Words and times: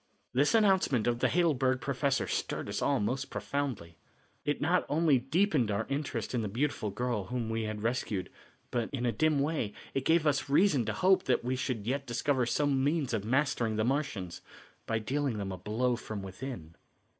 This 0.33 0.55
announcement 0.55 1.05
of 1.05 1.19
the 1.19 1.29
Heidelberg 1.29 1.79
professor 1.79 2.25
stirred 2.25 2.69
us 2.69 2.81
all 2.81 2.99
most 2.99 3.29
profoundly. 3.29 3.97
It 4.43 4.59
not 4.59 4.83
only 4.89 5.19
deepened 5.19 5.69
our 5.69 5.85
interest 5.91 6.33
in 6.33 6.41
the 6.41 6.47
beautiful 6.47 6.89
girl 6.89 7.25
whom 7.25 7.51
we 7.51 7.65
had 7.65 7.83
rescued, 7.83 8.31
but, 8.71 8.89
in 8.91 9.05
a 9.05 9.11
dim 9.11 9.37
way, 9.41 9.75
it 9.93 10.03
gave 10.03 10.25
us 10.25 10.49
reason 10.49 10.85
to 10.85 10.93
hope 10.93 11.25
that 11.25 11.43
we 11.43 11.55
should 11.55 11.85
yet 11.85 12.07
discover 12.07 12.47
some 12.47 12.83
means 12.83 13.13
of 13.13 13.23
mastering 13.23 13.75
the 13.75 13.83
Martians 13.85 14.41
by 14.87 14.97
dealing 14.97 15.37
them 15.37 15.51
a 15.51 15.57
blow 15.59 15.95
from 15.95 16.23
within. 16.23 16.73